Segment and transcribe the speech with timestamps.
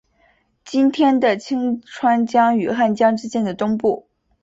[0.03, 0.19] 在
[0.65, 4.07] 今天的清川江与汉江之间的东部。